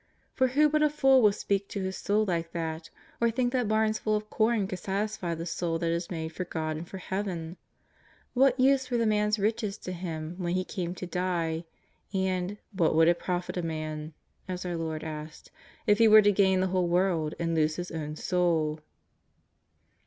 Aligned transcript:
For 0.33 0.47
who 0.47 0.67
but 0.67 0.81
a 0.81 0.89
fool 0.89 1.21
would 1.21 1.35
speak 1.35 1.67
to 1.67 1.83
his 1.83 1.95
soul 1.95 2.25
like 2.25 2.53
that, 2.53 2.89
or 3.21 3.29
think 3.29 3.53
that 3.53 3.67
barns 3.67 3.99
full 3.99 4.15
of 4.15 4.31
corn 4.31 4.65
could 4.67 4.79
satisfy 4.79 5.35
the 5.35 5.45
soul 5.45 5.77
that 5.77 5.91
is 5.91 6.09
made 6.09 6.29
for 6.29 6.43
God 6.43 6.75
and 6.75 6.89
for 6.89 6.97
Heaven! 6.97 7.55
What 8.33 8.59
use 8.59 8.89
were 8.89 8.97
the 8.97 9.05
man's 9.05 9.37
riches 9.37 9.77
to 9.77 9.91
him 9.91 10.37
when 10.39 10.55
he 10.55 10.65
came 10.65 10.95
to 10.95 11.05
die, 11.05 11.65
and'' 12.15 12.57
what 12.75 12.95
would 12.95 13.09
it 13.09 13.19
profit 13.19 13.57
a 13.57 13.61
man," 13.61 14.15
as 14.47 14.65
our 14.65 14.75
Lord 14.75 15.03
asked, 15.03 15.51
'^ 15.53 15.53
if 15.85 15.99
he 15.99 16.07
w^ere 16.07 16.23
to 16.23 16.31
gain 16.31 16.61
the 16.61 16.67
whole 16.73 16.87
world 16.87 17.35
and 17.37 17.53
lose 17.53 17.75
his 17.75 17.91
own 17.91 18.15
soul 18.15 18.79